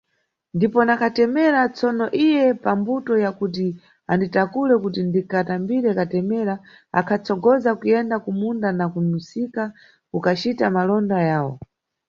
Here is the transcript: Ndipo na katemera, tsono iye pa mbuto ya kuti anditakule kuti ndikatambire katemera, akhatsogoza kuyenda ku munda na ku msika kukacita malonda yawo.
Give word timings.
Ndipo 0.55 0.79
na 0.87 0.95
katemera, 1.01 1.61
tsono 1.75 2.05
iye 2.25 2.45
pa 2.63 2.71
mbuto 2.79 3.13
ya 3.23 3.31
kuti 3.39 3.67
anditakule 4.11 4.73
kuti 4.83 4.99
ndikatambire 5.05 5.89
katemera, 5.99 6.55
akhatsogoza 6.99 7.69
kuyenda 7.79 8.15
ku 8.23 8.31
munda 8.39 8.69
na 8.77 8.85
ku 8.93 8.99
msika 9.13 9.63
kukacita 10.11 10.65
malonda 10.75 11.17
yawo. 11.29 11.53